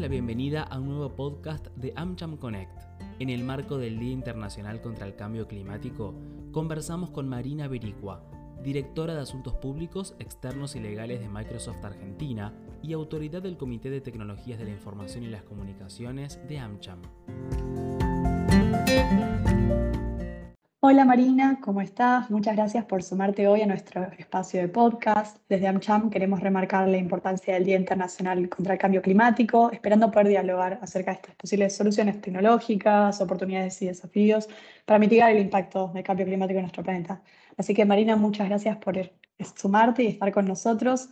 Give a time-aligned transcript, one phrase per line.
[0.00, 2.70] la bienvenida a un nuevo podcast de AmCham Connect.
[3.18, 6.14] En el marco del Día Internacional contra el Cambio Climático,
[6.52, 8.22] conversamos con Marina Bericua,
[8.62, 14.00] directora de Asuntos Públicos, Externos y Legales de Microsoft Argentina y autoridad del Comité de
[14.00, 17.02] Tecnologías de la Información y las Comunicaciones de AmCham.
[20.80, 22.30] Hola Marina, ¿cómo estás?
[22.30, 25.38] Muchas gracias por sumarte hoy a nuestro espacio de podcast.
[25.48, 30.28] Desde AmCham queremos remarcar la importancia del Día Internacional contra el Cambio Climático, esperando poder
[30.28, 34.48] dialogar acerca de estas posibles soluciones tecnológicas, oportunidades y desafíos
[34.84, 37.22] para mitigar el impacto del cambio climático en nuestro planeta.
[37.56, 38.94] Así que Marina, muchas gracias por
[39.56, 41.08] sumarte y estar con nosotros.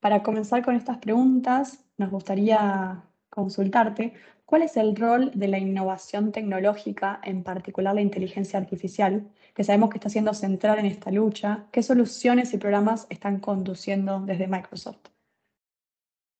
[0.00, 4.14] Para comenzar con estas preguntas, nos gustaría consultarte
[4.50, 9.90] ¿Cuál es el rol de la innovación tecnológica, en particular la inteligencia artificial, que sabemos
[9.90, 11.66] que está siendo central en esta lucha?
[11.70, 15.06] ¿Qué soluciones y programas están conduciendo desde Microsoft?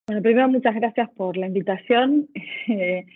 [0.08, 2.28] Bueno, primero muchas gracias por la invitación.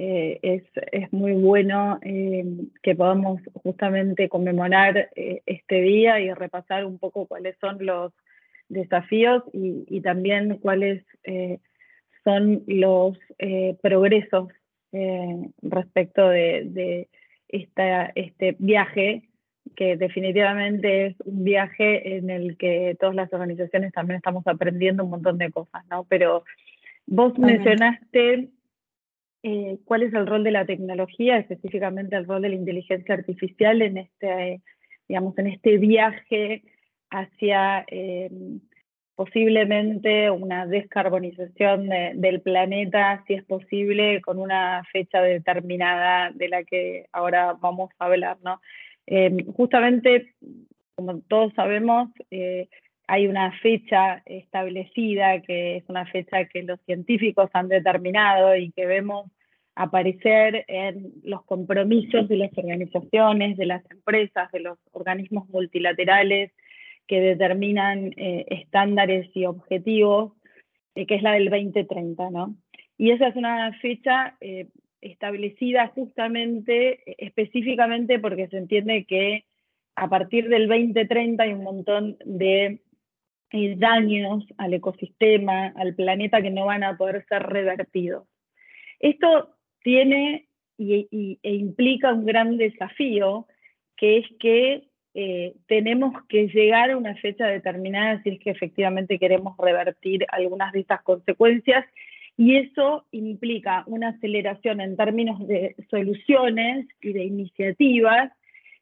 [0.00, 2.44] Eh, es, es, muy bueno eh,
[2.84, 8.12] que podamos justamente conmemorar eh, este día y repasar un poco cuáles son los
[8.68, 11.04] desafíos y, y también cuáles
[12.28, 14.50] son los eh, progresos
[14.92, 17.08] eh, respecto de,
[17.48, 19.30] este viaje,
[19.74, 25.10] que definitivamente es un viaje en el que todas las organizaciones también estamos aprendiendo un
[25.10, 26.04] montón de cosas, ¿no?
[26.04, 26.44] Pero
[27.06, 28.50] vos mencionaste
[29.42, 33.80] eh, cuál es el rol de la tecnología, específicamente el rol de la inteligencia artificial
[33.80, 34.60] en este,
[35.08, 36.62] digamos, en este viaje
[37.08, 37.86] hacia
[39.18, 47.06] posiblemente una descarbonización del planeta, si es posible, con una fecha determinada de la que
[47.10, 48.36] ahora vamos a hablar.
[48.44, 48.60] ¿no?
[49.06, 50.34] Em, justamente,
[50.94, 52.68] como todos sabemos, eh,
[53.08, 58.86] hay una fecha establecida, que es una fecha que los científicos han determinado y que
[58.86, 59.28] vemos
[59.74, 66.52] aparecer en los compromisos de las organizaciones, de las empresas, de los organismos multilaterales,
[67.08, 70.34] que determinan eh, estándares y objetivos,
[70.94, 72.54] eh, que es la del 2030, ¿no?
[72.98, 74.68] Y esa es una fecha eh,
[75.00, 79.44] establecida justamente, específicamente porque se entiende que
[79.96, 82.80] a partir del 2030 hay un montón de
[83.76, 88.28] daños al ecosistema, al planeta que no van a poder ser revertidos.
[89.00, 93.46] Esto tiene y, e implica un gran desafío,
[93.96, 99.18] que es que eh, tenemos que llegar a una fecha determinada si es que efectivamente
[99.18, 101.84] queremos revertir algunas de estas consecuencias
[102.36, 108.30] y eso implica una aceleración en términos de soluciones y de iniciativas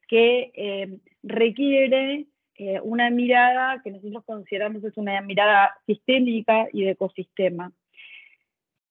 [0.09, 2.27] que eh, requiere
[2.57, 7.73] eh, una mirada que nosotros consideramos es una mirada sistémica y de ecosistema.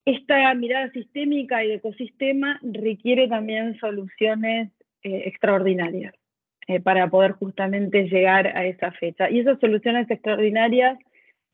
[0.06, 4.72] Esta mirada sistémica y de ecosistema requiere también soluciones
[5.04, 6.16] extraordinarias.
[6.68, 9.30] Eh, para poder justamente llegar a esa fecha.
[9.30, 10.98] Y esas soluciones extraordinarias,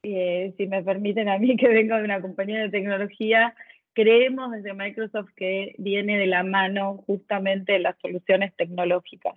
[0.04, 3.54] eh, si me permiten a mí que vengo de una compañía de tecnología,
[3.92, 9.36] creemos desde Microsoft que viene de la mano justamente las soluciones tecnológicas.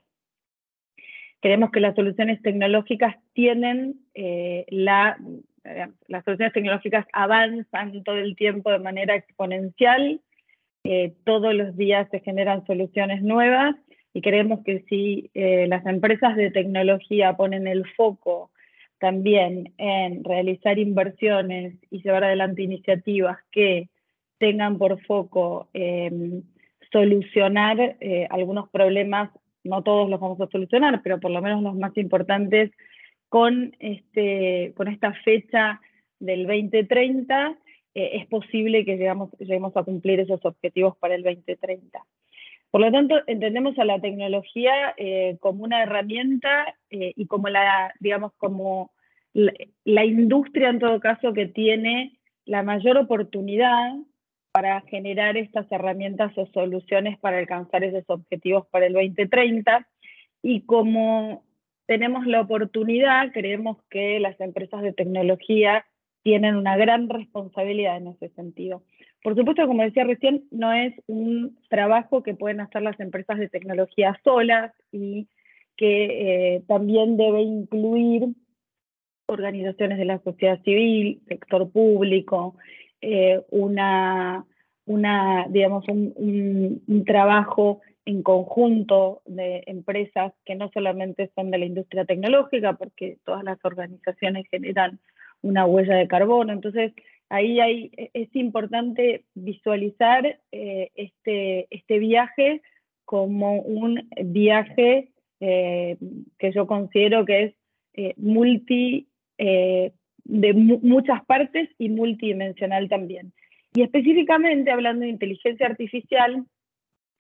[1.41, 5.19] Creemos que las soluciones tecnológicas tienen eh, la,
[6.07, 10.21] las soluciones tecnológicas avanzan todo el tiempo de manera exponencial,
[11.25, 13.75] todos los días se generan soluciones nuevas
[14.15, 18.53] y creemos que si eh, las empresas de tecnología ponen el foco
[18.99, 23.89] también en realizar inversiones y llevar adelante iniciativas que
[24.39, 26.43] tengan por foco em,
[26.93, 29.31] solucionar eh, algunos problemas,
[29.65, 32.71] no todos los vamos a solucionar, pero por lo menos los más importantes,
[33.29, 35.81] con, este, con esta fecha
[36.21, 37.59] del 2030,
[37.97, 42.01] eh, es posible que lleguemos a cumplir esos objetivos para el 2030.
[42.75, 47.95] Por lo tanto, entendemos a la tecnología eh, como una herramienta eh, y como la,
[48.01, 48.91] digamos, como
[49.33, 53.95] la, industria en todo caso que tiene la mayor oportunidad
[54.51, 59.87] para generar estas herramientas o soluciones para alcanzar esos objetivos para el 2030.
[60.43, 61.45] Y como
[61.87, 65.87] tenemos la oportunidad, creemos que las empresas de tecnología
[66.25, 68.83] tienen una gran responsabilidad en ese sentido.
[69.25, 73.49] Por supuesto, como decía recién, no es un trabajo que pueden hacer las empresas de
[73.49, 75.29] tecnología solas y
[75.79, 78.27] que eh, también debe incluir
[79.25, 82.57] organizaciones de la sociedad civil, sector público,
[83.01, 84.45] eh, una,
[84.85, 91.65] una, digamos, un, un, trabajo en conjunto de empresas que no solamente son de la
[91.65, 95.01] industria tecnológica, porque todas las organizaciones generan
[95.41, 96.53] una huella de carbono.
[96.53, 96.93] Entonces,
[97.29, 102.63] ahí hay, es importante visualizar este, este viaje
[103.05, 105.11] como un viaje
[105.41, 113.33] que yo considero que es multi, de muchas partes y multidimensional también.
[113.75, 116.47] Y específicamente hablando de inteligencia artificial,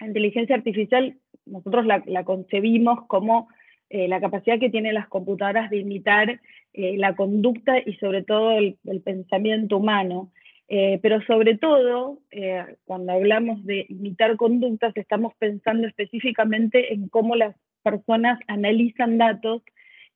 [0.00, 1.17] inteligencia artificial
[1.47, 3.49] nosotros la, concebimos como
[3.94, 6.41] eh, la capacidad que tienen las computadoras de imitar
[6.73, 10.32] eh, la conducta y sobre todo el, pensamiento humano.
[10.67, 12.19] Eh, pero sobre todo,
[12.87, 17.55] cuando hablamos de imitar conductas, estamos pensando específicamente en cómo las
[17.85, 19.62] personas analizan datos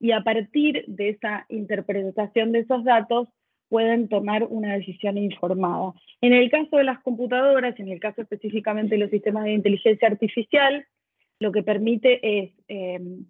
[0.01, 3.29] y a partir de esa interpretación de esos datos
[3.69, 5.93] pueden tomar una decisión informada.
[6.21, 10.09] En el caso de las computadoras, en el caso específicamente de los sistemas de inteligencia
[10.09, 10.85] artificial,
[11.39, 13.25] lo que permite es em,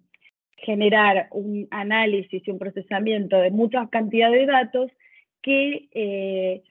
[0.63, 4.91] generar un análisis y un procesamiento de muchas cantidades de datos
[5.41, 6.63] que eh,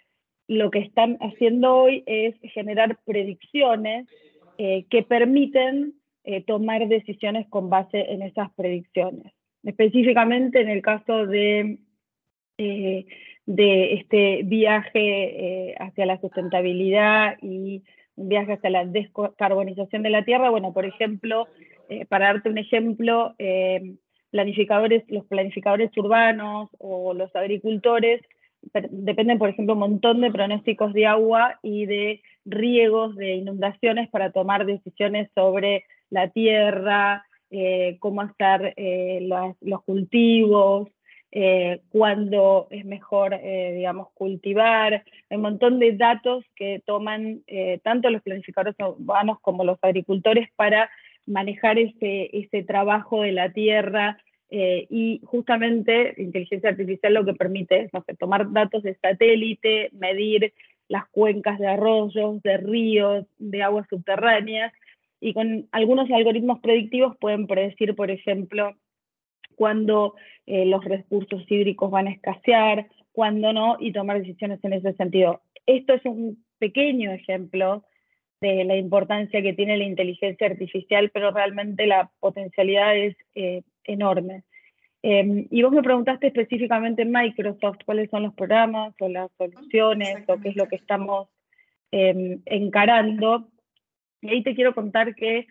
[0.47, 4.07] lo que están haciendo hoy es generar predicciones
[4.59, 5.95] eh, que permiten
[6.25, 9.33] eh, tomar decisiones con base en esas predicciones.
[9.63, 11.79] Específicamente en el caso de
[13.47, 17.85] de este viaje hacia la sustentabilidad y
[18.17, 20.51] un viaje hacia la descarbonización de la tierra.
[20.51, 21.47] Bueno, por ejemplo,
[21.89, 23.95] eh, para darte un ejemplo, eh,
[24.31, 28.21] planificadores, los planificadores urbanos o los agricultores
[28.91, 34.33] dependen, por ejemplo, un montón de pronósticos de agua y de riegos, de inundaciones para
[34.33, 37.25] tomar decisiones sobre la tierra,
[38.01, 38.75] cómo hacer
[39.61, 40.89] los cultivos,
[41.31, 45.05] eh, cuándo es mejor, eh, digamos, cultivar.
[45.29, 50.49] Hay un montón de datos que toman eh, tanto los planificadores urbanos como los agricultores
[50.57, 50.89] para
[51.29, 54.19] manejar ese, ese trabajo de la tierra.
[54.51, 60.55] y justamente inteligencia artificial lo que permite es no tomar datos de satélite, medir
[60.89, 64.73] las cuencas de arroyos, de ríos, de aguas subterráneas,
[65.21, 68.75] y con algunos algoritmos predictivos pueden predecir, por ejemplo,
[69.57, 70.15] cuándo
[70.47, 75.43] eh, los recursos hídricos van a escasear, cuándo no, y tomar decisiones en ese sentido.
[75.67, 77.85] Esto es un pequeño ejemplo
[78.41, 84.45] de la importancia que tiene la inteligencia artificial, pero realmente la potencialidad es eh, enorme.
[85.03, 90.25] Em, y vos me preguntaste específicamente en Microsoft cuáles son los programas o las soluciones
[90.29, 91.29] o qué es lo que estamos
[91.91, 93.49] em, encarando.
[94.21, 95.47] Y ahí te quiero contar que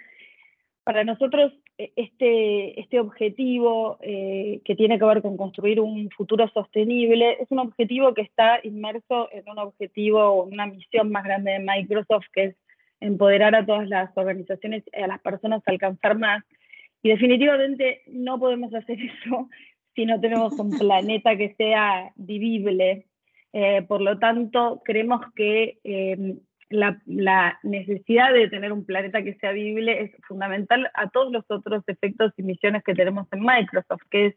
[0.83, 6.47] para nosotros e, este, este objetivo eh, que tiene que ver con construir un futuro
[6.49, 11.59] sostenible es un objetivo que está inmerso en un objetivo, una misión más grande de
[11.59, 12.55] Microsoft, que es
[12.99, 16.43] empoderar a todas las organizaciones y a las personas a alcanzar más.
[17.03, 19.49] Y definitivamente no podemos hacer eso
[19.95, 23.05] si no tenemos un planeta que sea vivible.
[23.53, 26.35] Eh, por lo tanto, creemos que eh,
[26.69, 31.83] la, necesidad de tener un planeta que sea vivible es fundamental a todos los otros
[31.87, 34.35] efectos y misiones que tenemos en Microsoft, que es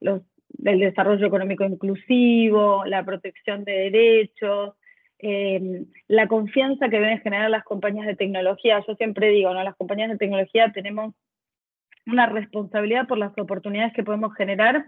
[0.00, 0.22] los,
[0.64, 4.74] el desarrollo económico inclusivo, la protección de derechos,
[5.26, 8.84] em, la confianza que deben generar las compañías de tecnología.
[8.86, 9.64] Yo siempre digo, ¿no?
[9.64, 11.14] las compañías de tecnología tenemos
[12.06, 14.84] una responsabilidad por las oportunidades que podemos generar,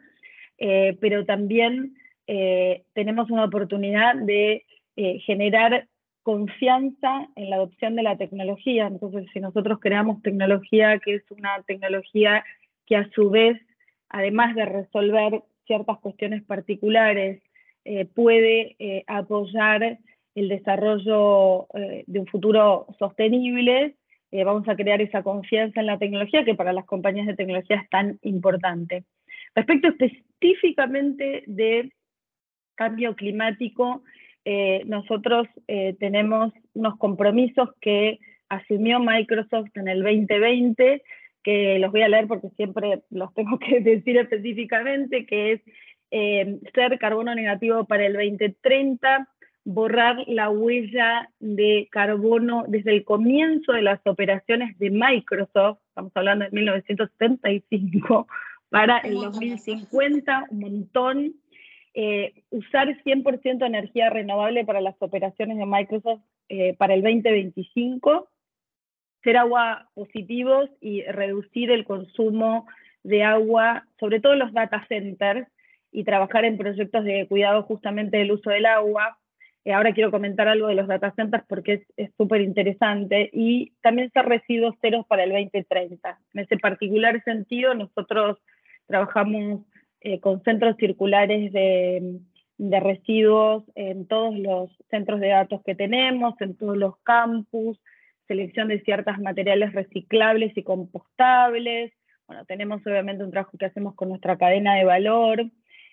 [0.59, 1.95] eh, pero también
[2.27, 4.67] eh, tenemos una oportunidad de
[4.97, 5.89] eh, generar
[6.23, 8.89] confianza en la adopción de la tecnología.
[8.89, 12.45] Entonces, si nosotros creamos tecnología que es una tecnología
[12.85, 13.59] que a su vez,
[14.11, 17.43] además de resolver ciertas cuestiones particulares,
[18.15, 19.99] puede apoyar
[20.37, 23.97] el desarrollo eh, de un futuro sostenible,
[24.45, 27.89] vamos a crear esa confianza en la tecnología que para las compañías de tecnología es
[27.89, 29.05] tan importante.
[29.55, 31.91] Respecto específicamente de
[32.75, 34.03] cambio climático,
[34.45, 41.03] eh, nosotros eh, tenemos unos compromisos que asumió Microsoft en el 2020,
[41.43, 45.61] que los voy a leer porque siempre los tengo que decir específicamente, que es
[46.13, 49.29] eh, ser carbono negativo para el 2030,
[49.67, 56.45] borrar la huella de carbono desde el comienzo de las operaciones de Microsoft, estamos hablando
[56.45, 58.29] de 1975,
[58.71, 61.35] para el 2050, un montón
[61.95, 68.29] eh, usar 100% energía renovable para las operaciones de Microsoft eh, para el 2025,
[69.25, 72.69] ser agua positivos y reducir el consumo
[73.03, 75.49] de agua, sobre todo en los data centers,
[75.91, 79.19] y trabajar en proyectos de cuidado justamente del uso del agua.
[79.67, 83.29] Eh, ahora quiero comentar algo de los data centers porque es súper interesante.
[83.33, 86.21] Y también ser residuos ceros para el 2030.
[86.35, 88.39] En ese particular sentido, nosotros
[88.87, 89.63] trabajamos
[90.03, 92.21] eh, con centros circulares de,
[92.59, 97.77] de residuos en todos los centros de datos que tenemos, en todos los campus,
[98.29, 101.93] selección de ciertos materiales reciclables y compostables.
[102.29, 105.45] Bueno, tenemos obviamente un trabajo que hacemos con nuestra cadena de valor.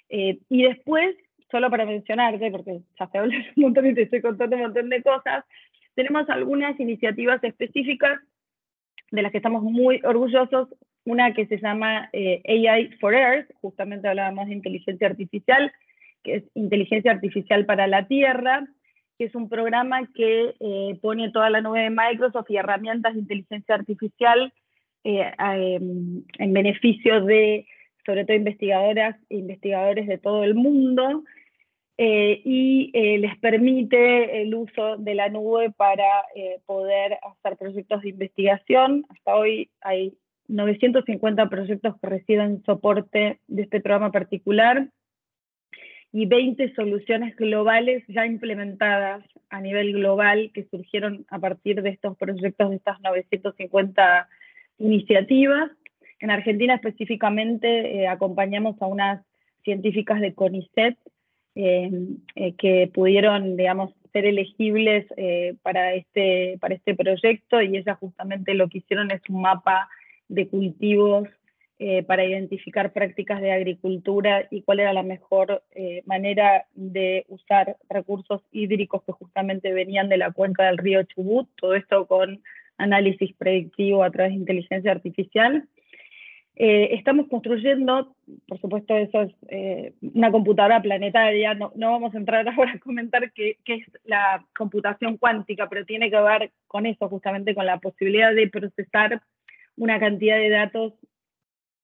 [0.10, 1.16] Eh, y después,
[1.54, 4.90] solo para mencionarte, porque ya se habla un montón y te estoy contando un montón
[4.90, 5.46] de cosas,
[5.94, 8.20] tenemos algunas iniciativas específicas
[9.12, 10.70] de las que estamos muy orgullosos.
[11.06, 15.72] Una que se llama eh, AI for Earth, justamente hablábamos de inteligencia artificial,
[16.24, 18.66] que es inteligencia artificial para la Tierra,
[19.18, 23.20] que es un programa que eh, pone toda la nube de Microsoft y herramientas de
[23.20, 24.52] inteligencia artificial
[25.04, 27.68] eh, em, en beneficio de,
[28.06, 31.24] sobre todo, investigadoras e investigadores de todo el mundo.
[31.98, 36.26] Eh, y les permite el uso de la nube para
[36.66, 39.06] poder hacer proyectos de investigación.
[39.10, 44.88] Hasta hoy hay 950 proyectos que reciben soporte de este programa particular
[46.14, 52.16] y 20 soluciones globales ya implementadas a nivel global que surgieron a partir de estos
[52.18, 54.30] proyectos, de estas 950
[54.78, 55.72] iniciativas.
[56.20, 59.26] En Argentina específicamente eh, acompañamos a unas
[59.64, 61.03] científicas de CONICET eh, eh,
[61.54, 65.06] que pudieron, digamos, ser elegibles
[65.62, 69.88] para, este, para este proyecto y ellas justamente lo que hicieron es un mapa
[70.28, 71.28] de cultivos
[71.80, 77.78] eh, para identificar prácticas de agricultura y cuál era la mejor eh, manera de usar
[77.90, 82.42] recursos hídricos que justamente venían de la cuenca del río Chubut, todo esto con
[82.78, 85.68] análisis predictivo a través de inteligencia artificial.
[86.56, 88.16] Eh, estamos construyendo,
[88.48, 93.32] por supuesto, eso es una computadora planetaria, no, no, vamos a entrar ahora a comentar
[93.34, 97.80] qué, qué, es la computación cuántica, pero tiene que ver con eso, justamente con la
[97.80, 99.22] posibilidad de procesar
[99.76, 100.94] una cantidad de datos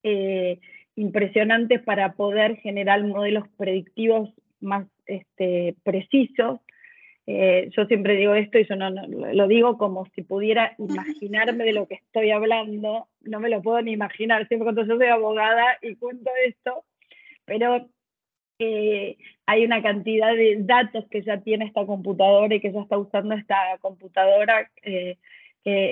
[0.03, 0.59] eh,
[0.95, 6.59] impresionantes para poder generar modelos predictivos más este, precisos.
[7.25, 11.73] Eh, yo siempre digo esto y yo no, lo digo como si pudiera imaginarme de
[11.73, 15.77] lo que estoy hablando, no me lo puedo ni imaginar, siempre cuando yo soy abogada
[15.81, 16.85] y cuento esto,
[17.45, 17.89] pero
[18.59, 22.97] eh, hay una cantidad de datos que ya tiene esta computadora y que ya está
[22.97, 25.17] usando esta computadora que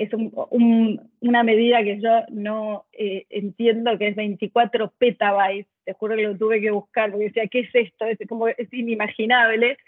[0.02, 6.22] es una medida que yo no eh, entiendo, que es 24 petabytes, te juro que
[6.22, 8.06] lo tuve que buscar, porque decía, ¿qué es esto?
[8.06, 9.78] Es, como, es inimaginable.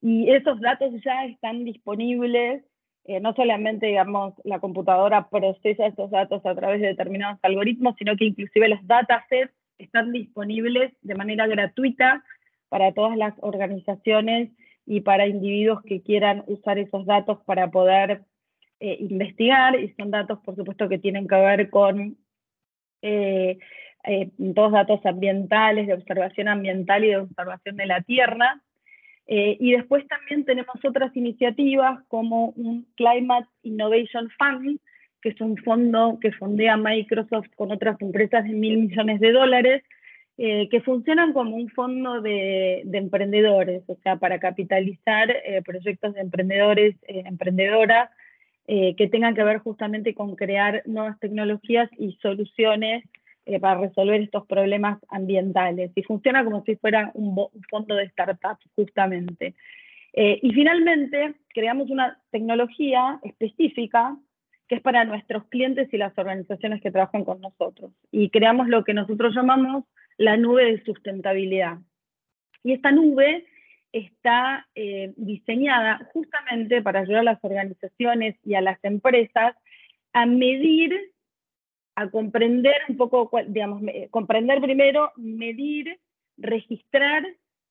[0.00, 2.62] Y esos datos ya están disponibles,
[3.04, 8.16] eh, no solamente, digamos, la computadora procesa estos datos a través de determinados algoritmos, sino
[8.16, 12.24] que inclusive los datasets están disponibles de manera gratuita
[12.68, 14.50] para todas las organizaciones
[14.86, 18.22] y para individuos que quieran usar esos datos para poder
[18.80, 22.16] eh, investigar y son datos, por supuesto, que tienen que ver con
[23.02, 23.58] eh,
[24.04, 28.62] eh, todos datos ambientales, de observación ambiental y de observación de la Tierra.
[29.26, 34.78] Y después también tenemos otras iniciativas como un Climate Innovation Fund,
[35.22, 39.82] que es un fondo que fondea Microsoft con otras empresas de mil millones de dólares,
[40.36, 46.96] que funcionan como un fondo de, de, emprendedores, o sea, para capitalizar proyectos de emprendedores,
[47.06, 48.10] emprendedoras
[48.66, 53.04] eh, que tengan que ver justamente con crear nuevas tecnologías y soluciones
[53.46, 55.90] eh, para resolver estos problemas ambientales.
[55.94, 57.36] Y funciona como si fuera un,
[57.70, 59.54] fondo de startups, justamente.
[60.12, 64.16] Eh, y finalmente, creamos una tecnología específica
[64.68, 67.92] que es para nuestros clientes y las organizaciones que trabajan con nosotros.
[68.10, 69.84] Y creamos lo que nosotros llamamos
[70.16, 71.78] la nube de sustentabilidad.
[72.62, 73.44] Y esta nube
[73.92, 79.54] está eh, diseñada justamente para ayudar a las organizaciones y a las empresas
[80.12, 81.12] a medir,
[81.96, 85.98] a comprender un poco, digamos, comprender primero, medir,
[86.36, 87.24] registrar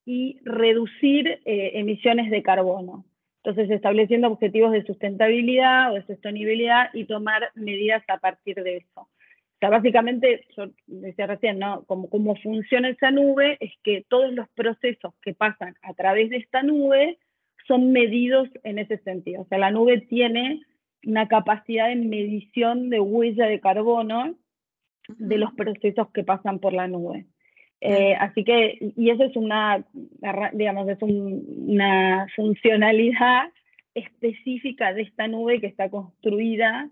[0.05, 3.05] y reducir eh, emisiones de carbono.
[3.43, 9.09] Entonces, estableciendo objetivos de sustentabilidad o de sostenibilidad y tomar medidas a partir de eso
[9.63, 11.85] sea, básicamente, yo decía recién, ¿no?
[11.85, 16.37] Como, cómo funciona esa nube es que todos los procesos que pasan a través de
[16.37, 17.17] esta nube
[17.65, 19.43] son medidos en ese sentido.
[19.43, 20.61] O sea, la nube tiene
[21.05, 24.35] una capacidad de medición de huella de carbono
[25.07, 27.25] de los procesos que pasan por la nube.
[27.81, 29.85] Eh, así que, y eso es una,
[30.53, 33.51] digamos, es una funcionalidad
[33.93, 36.89] específica de esta nube que está construida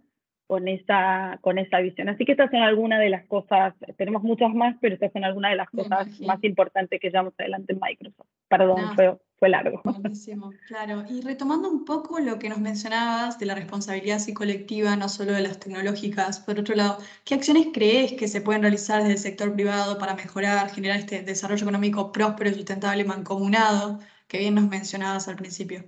[0.51, 2.10] con esa, con esa visión.
[2.10, 5.51] Así que estas son algunas de las cosas, tenemos muchas más, pero estas son algunas
[5.51, 8.27] de las cosas más importantes que llevamos adelante en Microsoft.
[8.50, 9.79] Perdón, fue, fue largo.
[9.86, 11.05] Buenísimo, claro.
[11.10, 15.41] Y retomando un poco lo que nos mencionabas de la responsabilidad colectiva, no solo de
[15.41, 19.53] las tecnológicas, por otro lado, ¿qué acciones crees que se pueden realizar desde el sector
[19.53, 25.29] privado para mejorar, generar este desarrollo económico próspero y sustentable mancomunado que bien nos mencionabas
[25.29, 25.86] al principio?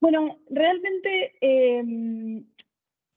[0.00, 2.42] Bueno, realmente em,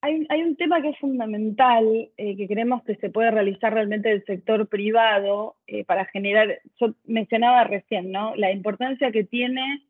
[0.03, 4.25] hay, un tema que es fundamental, eh, que creemos que se puede realizar realmente del
[4.25, 8.35] sector privado eh, para generar, yo mencionaba recién, ¿no?
[8.35, 9.81] La importancia que tiene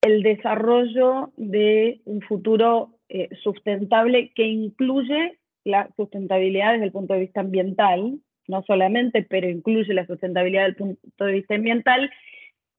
[0.00, 7.20] el desarrollo de un futuro eh, sustentable que incluye la sustentabilidad desde el punto de
[7.20, 12.10] vista ambiental, no solamente, pero incluye la sustentabilidad desde el punto de vista ambiental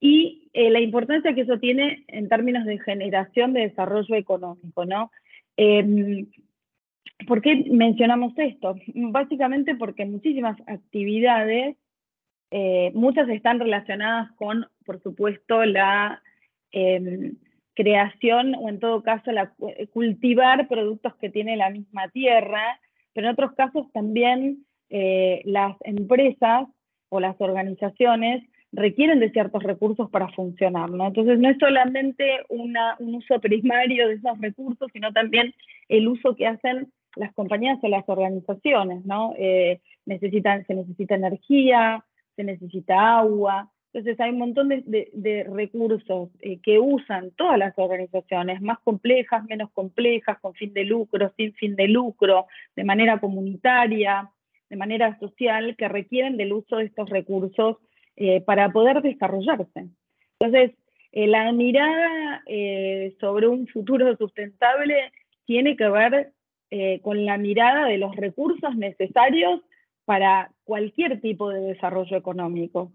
[0.00, 5.12] y la importancia que eso tiene en términos de generación de desarrollo económico, ¿no?
[5.56, 6.26] Em,
[7.26, 8.76] ¿Por qué mencionamos esto?
[8.94, 11.76] Básicamente porque muchísimas actividades,
[12.50, 16.22] eh, muchas están relacionadas con, por supuesto, la
[16.72, 17.36] em,
[17.74, 19.52] creación o en todo caso la,
[19.92, 22.80] cultivar productos que tiene la misma tierra,
[23.12, 26.68] pero en otros casos también eh, las empresas
[27.08, 31.08] o las organizaciones requieren de ciertos recursos para funcionar, ¿no?
[31.08, 35.52] Entonces no es solamente un uso primario de esos recursos, sino también
[35.88, 39.34] el uso que hacen las compañías o las organizaciones, ¿no?
[39.36, 42.04] Eh, necesitan, se necesita energía,
[42.36, 43.70] se necesita agua.
[43.92, 49.70] Entonces hay un montón de, recursos eh, que usan todas las organizaciones, más complejas, menos
[49.72, 54.30] complejas, con fin de lucro, sin fin de lucro, de manera comunitaria,
[54.68, 57.78] de manera social, que requieren del uso de estos recursos
[58.14, 59.88] eh, para poder desarrollarse.
[60.38, 60.76] Entonces,
[61.12, 62.44] la mirada
[63.18, 65.10] sobre un futuro sustentable
[65.44, 66.32] tiene que ver
[66.70, 69.60] eh, con la mirada de los recursos necesarios
[70.04, 72.92] para cualquier tipo de desarrollo económico.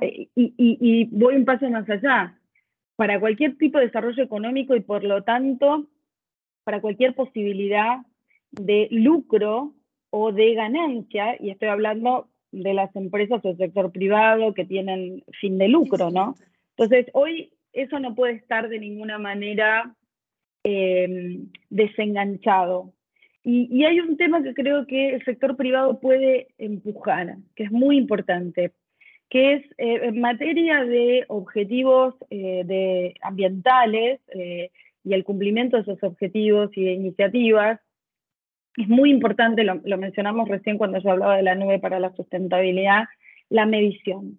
[0.00, 2.38] y, y, voy un paso más allá,
[2.96, 5.86] para cualquier tipo de desarrollo económico y por lo tanto
[6.64, 7.98] para cualquier posibilidad
[8.50, 9.74] de lucro
[10.10, 15.58] o de ganancia, y estoy hablando de las empresas del sector privado que tienen fin
[15.58, 16.34] de lucro, ¿no?
[16.76, 19.94] Entonces, hoy eso no puede estar de ninguna manera
[20.64, 22.92] eh, desenganchado.
[23.50, 27.96] Y, hay un tema que creo que el sector privado puede empujar, que es muy
[27.96, 28.72] importante,
[29.30, 34.20] que es eh, en materia de objetivos eh, de ambientales
[35.02, 37.80] y el cumplimiento de esos objetivos y de iniciativas.
[38.76, 43.04] Es muy importante, lo, mencionamos recién cuando yo hablaba de la nube para la sustentabilidad,
[43.48, 44.38] la medición.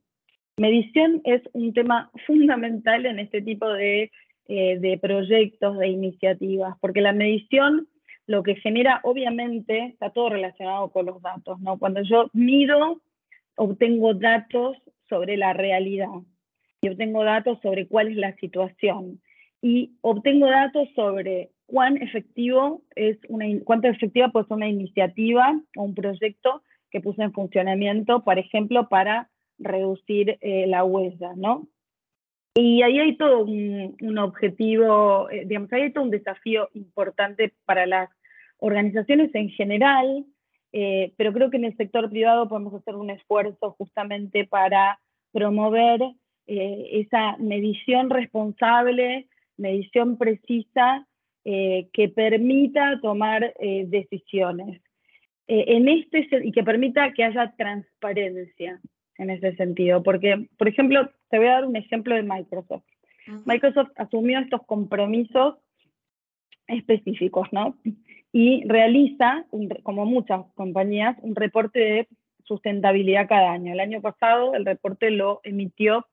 [0.58, 4.12] Medición es un tema fundamental en este tipo de
[4.52, 7.88] eh, de proyectos, de iniciativas, porque la medición
[8.30, 11.80] lo que genera, obviamente, está todo relacionado con los datos, ¿no?
[11.80, 13.02] Cuando yo mido,
[13.56, 14.78] obtengo datos
[15.10, 16.22] sobre la realidad
[16.80, 19.20] y obtengo datos sobre cuál es la situación
[19.64, 25.82] y obtengo datos sobre cuán efectivo es una, cuánto efectiva puede ser una iniciativa o
[25.82, 26.62] un proyecto
[26.92, 31.68] que puse en funcionamiento, por ejemplo, para reducir eh, la huella, ¿no?
[32.54, 37.88] Y ahí hay todo un, objetivo, eh, digamos, ahí hay todo un desafío importante para
[37.88, 38.10] las
[38.60, 40.26] organizaciones en general,
[40.72, 45.00] eh, pero creo que en el sector privado podemos hacer un esfuerzo justamente para
[45.32, 46.02] promover
[46.48, 51.06] eh, esa medición responsable, medición precisa
[51.42, 53.56] que permita tomar
[53.88, 54.82] decisiones.
[55.48, 58.80] en este, y que permita que haya transparencia
[59.18, 62.84] en ese sentido, porque, por ejemplo, te voy a dar un ejemplo de Microsoft.
[63.46, 65.56] Microsoft asumió estos compromisos
[66.68, 67.76] específicos, ¿no?
[68.32, 69.46] Y realiza,
[69.84, 72.08] como muchas compañías, un reporte de
[72.44, 73.74] sustentabilidad cada año.
[73.74, 76.06] El año pasado el reporte lo emitió,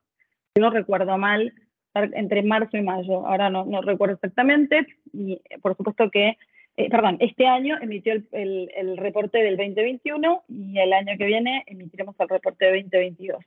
[0.53, 1.53] si no recuerdo mal,
[1.95, 3.25] entre marzo y mayo.
[3.25, 4.87] Ahora no, no recuerdo exactamente.
[5.13, 6.37] Y por supuesto que,
[6.77, 11.25] eh, perdón, este año emitió el, el, el reporte del 2021 y el año que
[11.25, 13.43] viene emitiremos el reporte de 2022.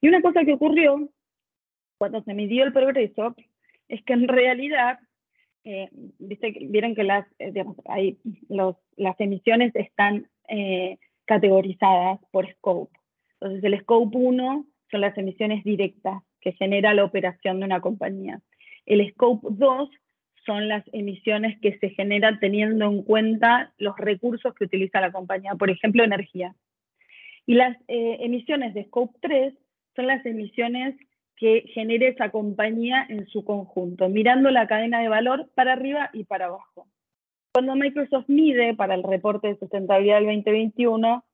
[0.00, 1.08] Y una cosa que ocurrió
[1.98, 3.34] cuando se midió el progreso
[3.88, 4.98] es que en realidad,
[5.70, 5.90] eh,
[6.62, 8.16] vieron que las, eh,
[8.96, 12.98] las emisiones están eh, categorizadas por scope.
[13.34, 18.40] Entonces el scope 1 son las emisiones directas que genera la operación de una compañía.
[18.86, 19.90] El scope 2
[20.46, 25.54] son las emisiones que se generan teniendo en cuenta los recursos que utiliza la compañía,
[25.54, 26.54] por ejemplo, energía.
[27.44, 29.54] Y las emisiones de scope 3
[29.94, 30.94] son las emisiones
[31.38, 36.24] que genere esa compañía en su conjunto, mirando la cadena de valor para arriba y
[36.24, 36.88] para abajo.
[37.52, 41.24] Cuando Microsoft mide para el reporte de sustentabilidad del 2021,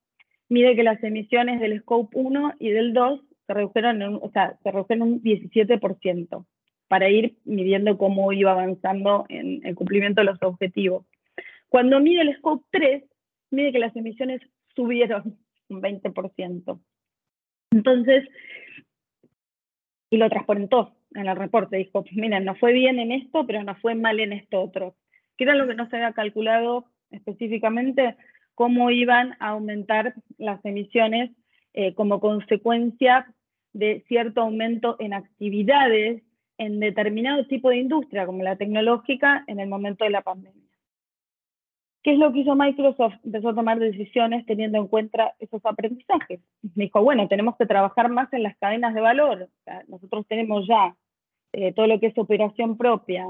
[0.49, 4.57] mide que las emisiones del Scope 1 y del 2 se redujeron, en, o sea,
[4.63, 6.45] se redujeron un 17%
[6.87, 11.05] para ir midiendo cómo iba avanzando en el cumplimiento de los objetivos.
[11.67, 13.03] Cuando mide el Scope 3,
[13.49, 14.41] mide que las emisiones
[14.75, 15.37] subieron
[15.69, 16.79] un 20%.
[17.71, 18.23] Entonces,
[20.09, 23.75] y lo transparentó en el reporte, dijo, miren, no fue bien en esto, pero no
[23.75, 24.95] fue mal en esto otro.
[25.37, 28.15] ¿Qué era lo que no se había calculado específicamente?
[28.53, 31.31] Cómo iban a aumentar las emisiones
[31.73, 33.27] eh, como consecuencia
[33.73, 36.23] de cierto aumento en actividades
[36.57, 40.64] en determinado tipo de industria, como la tecnológica, en el momento de la pandemia.
[42.05, 43.15] ¿Qué es lo que hizo Microsoft?
[43.23, 46.39] Empezó a tomar decisiones teniendo en cuenta esos aprendizajes.
[46.61, 49.49] Dijo, bueno, tenemos que trabajar más en las cadenas de valor.
[49.87, 50.95] nosotros tenemos ya
[51.53, 53.25] eh, todo lo que es operación propia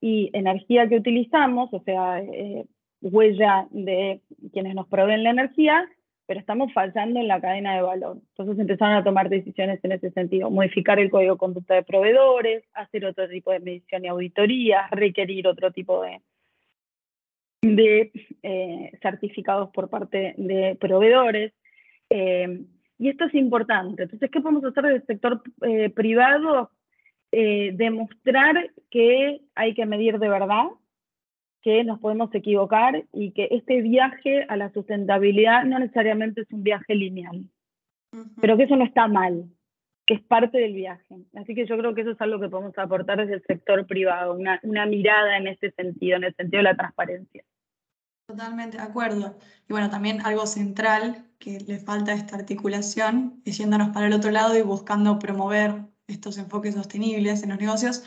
[0.00, 2.66] y energía que utilizamos, o sea, eh,
[3.00, 4.20] huella de
[4.52, 5.88] quienes nos proveen la energía,
[6.26, 8.16] pero estamos fallando en la cadena de valor.
[8.30, 12.64] Entonces empezaron a tomar decisiones en ese sentido, modificar el código de conducta de proveedores,
[12.74, 16.20] hacer otro tipo de medición y auditoría, requerir otro tipo de,
[17.74, 21.52] de eh, certificados por parte de proveedores.
[22.10, 22.64] Eh,
[22.98, 24.04] y esto es importante.
[24.04, 26.70] Entonces, ¿qué podemos hacer del sector eh, privado?
[27.32, 30.68] demostrar que hay que medir de verdad,
[31.66, 36.62] que nos podemos equivocar y que este viaje a la sustentabilidad no necesariamente es un
[36.62, 37.44] viaje lineal,
[38.40, 39.50] pero que eso no está mal,
[40.06, 41.16] que es parte del viaje.
[41.34, 44.34] Así que yo creo que eso es algo que podemos aportar desde el sector privado,
[44.34, 47.42] una, una mirada en ese sentido, en el sentido de la transparencia.
[48.26, 49.38] Totalmente de acuerdo.
[49.68, 54.30] Y bueno, también algo central que le falta esta articulación es yéndonos para el otro
[54.32, 58.02] lado y buscando promover estos enfoques sostenibles en los negocios,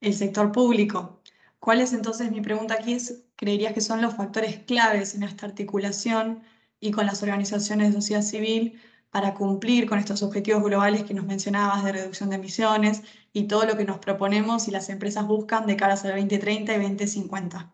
[0.00, 1.22] el sector público.
[1.60, 2.94] ¿Cuál es entonces mi pregunta aquí?
[2.94, 6.42] Es, ¿Creerías que son los factores claves en esta articulación
[6.80, 11.26] y con las organizaciones de sociedad civil para cumplir con estos objetivos globales que nos
[11.26, 15.66] mencionabas de reducción de emisiones y todo lo que nos proponemos y las empresas buscan
[15.66, 17.72] de cara el 2030 y 2050?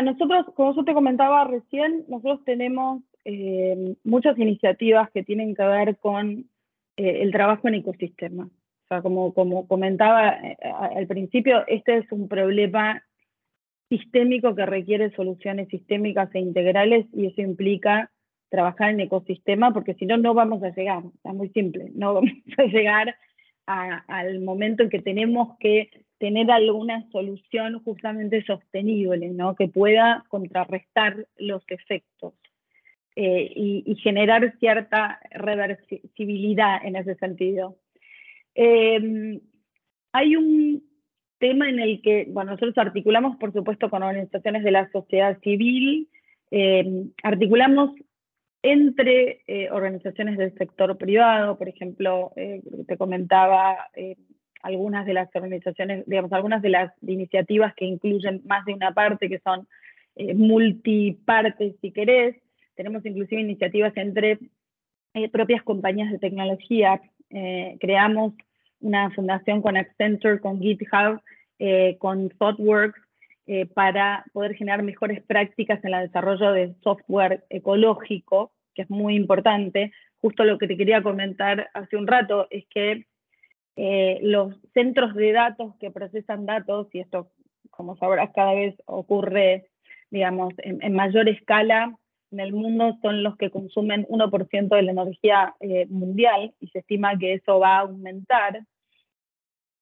[0.00, 5.98] Nosotros, como yo te comentaba recién, nosotros tenemos eh, muchas iniciativas que tienen que ver
[5.98, 6.46] con
[6.96, 8.48] eh, el trabajo en ecosistemas
[9.00, 13.02] como, como comentaba eh, al principio, este es un problema
[13.88, 18.10] sistémico que requiere soluciones sistémicas e integrales y eso implica
[18.50, 22.32] trabajar en ecosistema porque si no, no vamos a llegar, es muy simple, no vamos
[22.58, 23.16] a llegar
[23.64, 25.88] al momento en que tenemos que
[26.22, 29.56] tener alguna solución justamente sostenible, ¿no?
[29.56, 32.34] que pueda contrarrestar los efectos
[33.16, 37.76] eh, y, generar cierta reversibilidad en ese sentido.
[38.54, 39.40] Em,
[40.12, 40.84] hay un
[41.40, 46.08] tema en el que, bueno, nosotros articulamos, por supuesto, con organizaciones de la sociedad civil,
[46.52, 47.90] em, articulamos
[48.62, 54.14] entre eh, organizaciones del sector privado, por ejemplo, eh, te comentaba eh,
[54.62, 59.28] algunas de las organizaciones, digamos, algunas de las iniciativas que incluyen más de una parte,
[59.28, 59.66] que son
[60.34, 62.36] multipartes, si querés.
[62.74, 64.38] Tenemos inclusive iniciativas entre
[65.30, 67.00] propias compañías de tecnología
[67.32, 68.34] eh, creamos
[68.80, 71.20] una fundación con Accenture, con GitHub,
[71.58, 73.00] eh, con ThoughtWorks,
[73.46, 79.16] eh, para poder generar mejores prácticas en el desarrollo de software ecológico, que es muy
[79.16, 79.92] importante.
[80.20, 83.06] Justo lo que te quería comentar hace un rato es que
[83.76, 87.30] los centros de datos que procesan datos, y esto,
[87.70, 89.68] como sabrás, cada vez ocurre,
[90.10, 91.96] digamos, en mayor escala,
[92.32, 96.78] en el mundo son los que consumen 1% de la energía eh, mundial y se
[96.78, 98.62] estima que eso va a aumentar,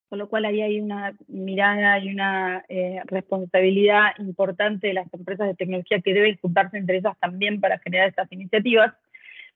[0.09, 5.46] con lo cual ahí hay una mirada y una eh, responsabilidad importante de las empresas
[5.46, 8.94] de tecnología que deben juntarse entre ellas también para generar estas iniciativas.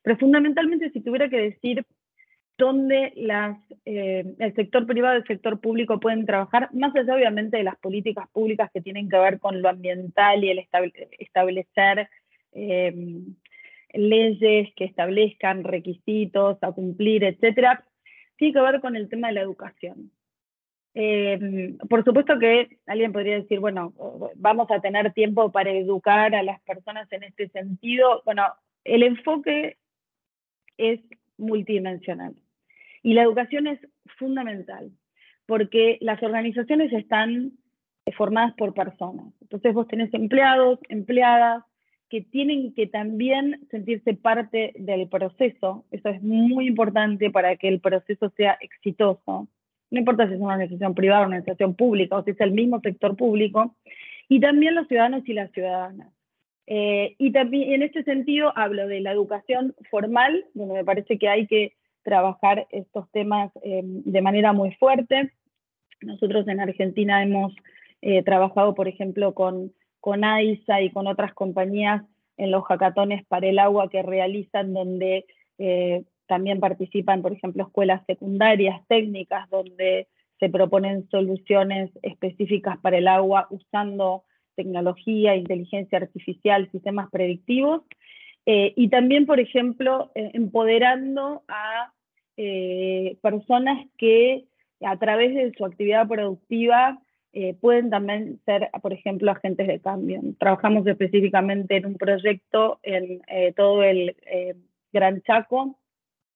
[0.02, 1.84] Pero fundamentalmente, si tuviera que decir
[2.56, 7.56] dónde las, eh, el sector privado y el sector público pueden trabajar, más allá obviamente
[7.56, 10.66] de las políticas públicas que tienen que ver con lo ambiental y el
[11.18, 12.08] establecer
[12.54, 13.34] Em,
[13.92, 17.84] leyes que establezcan requisitos a cumplir, etcétera,
[18.36, 20.10] tiene que ver con el tema de la educación.
[20.94, 23.92] Em, por supuesto que alguien podría decir, bueno,
[24.36, 28.22] vamos a tener tiempo para educar a las personas en este sentido.
[28.24, 28.44] Bueno,
[28.84, 29.76] el enfoque
[30.76, 31.00] es
[31.36, 32.34] multidimensional
[33.04, 33.78] y la educación es
[34.18, 34.90] fundamental
[35.46, 37.52] porque las organizaciones están
[38.16, 39.26] formadas por personas.
[39.42, 41.62] Entonces vos tenés empleados, empleadas,
[42.08, 45.84] que tienen que también sentirse parte del proceso.
[45.90, 49.48] Eso es muy importante para que el proceso sea exitoso.
[49.90, 52.80] No importa si es una organización privada una organización pública o si es el mismo
[52.80, 53.74] sector público.
[54.28, 56.12] Y también los ciudadanos y las ciudadanas.
[56.66, 61.28] Eh, y también en este sentido hablo de la educación formal, donde me parece que
[61.28, 65.32] hay que trabajar estos temas de manera muy fuerte.
[66.00, 67.54] Nosotros en Argentina hemos
[68.24, 72.02] trabajado, por ejemplo, con, con AISA y con otras compañías
[72.36, 75.24] en los hackatones para el agua que realizan, donde
[76.26, 80.08] también participan, por ejemplo, escuelas secundarias, técnicas, donde
[80.40, 84.24] se proponen soluciones específicas para el agua usando
[84.56, 87.82] tecnología, inteligencia artificial, sistemas predictivos.
[88.46, 91.92] Eh, y también, por ejemplo, eh, empoderando a
[92.36, 94.44] eh, personas que
[94.84, 97.00] a través de su actividad productiva
[97.60, 100.20] pueden también ser, por ejemplo, agentes de cambio.
[100.38, 103.22] Trabajamos específicamente en un proyecto en
[103.56, 104.14] todo el
[104.92, 105.76] Gran Chaco,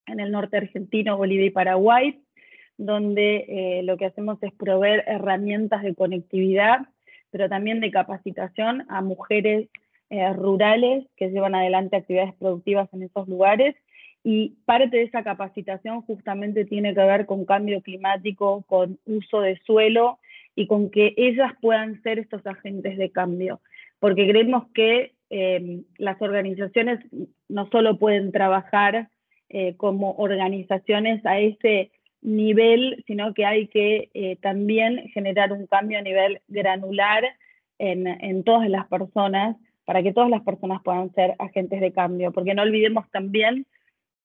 [0.09, 2.21] en el norte argentino, Bolivia y Paraguay,
[2.77, 6.87] donde eh, lo que hacemos es proveer herramientas de conectividad,
[7.31, 9.69] pero también de capacitación a mujeres
[10.11, 13.77] eh, rurales que llevan adelante actividades productivas en esos lugares.
[14.31, 19.59] Y parte de esa capacitación justamente tiene que ver con cambio climático, con uso de
[19.65, 20.19] suelo
[20.55, 23.63] y con que ellas puedan ser estos agentes de cambio.
[23.99, 27.01] Porque creemos que eh, las organizaciones
[27.49, 29.09] no solo pueden trabajar
[29.79, 36.03] como organizaciones a ese nivel, sino que hay que eh, también generar un cambio a
[36.03, 37.25] nivel granular
[37.79, 42.31] en, en, todas las personas, para que todas las personas puedan ser agentes de cambio,
[42.31, 43.65] porque no olvidemos también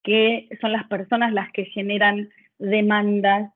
[0.03, 3.51] que son las personas las que generan demandas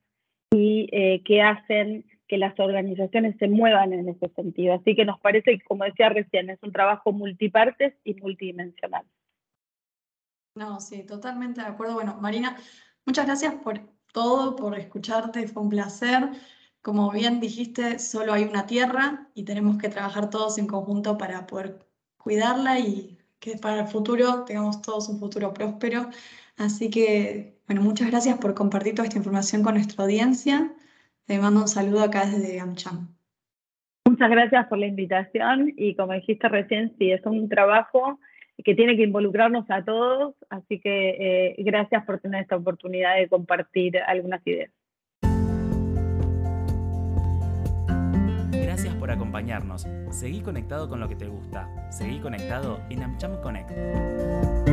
[0.52, 4.74] y eh, que hacen que las organizaciones se muevan en ese sentido.
[4.74, 9.06] Así que nos parece, como decía recién, es un trabajo multipartes y multidimensional.
[10.56, 11.96] No, sí, totalmente de acuerdo.
[11.96, 12.58] Bueno, Marina,
[13.06, 13.80] muchas gracias por
[14.12, 16.30] todo, por escucharte, fue un placer.
[16.82, 21.46] Como bien dijiste, solo hay una tierra y tenemos que trabajar todos en conjunto para
[21.46, 21.80] poder
[22.18, 26.10] cuidarla y que para el futuro tengamos todos un futuro próspero.
[26.58, 30.74] Así que, bueno, muchas gracias por compartir toda esta información con nuestra audiencia.
[31.26, 33.16] Te mando un saludo acá desde AmCham.
[34.08, 38.20] Muchas gracias por la invitación y como dijiste recién, sí, es un trabajo
[38.64, 43.28] que tiene que involucrarnos a todos, así que eh, gracias por tener esta oportunidad de
[43.28, 44.72] compartir algunas ideas.
[49.08, 49.88] Por acompañarnos.
[50.12, 51.70] Seguí conectado con lo que te gusta.
[51.92, 54.67] Seguí conectado en AmCham Connect.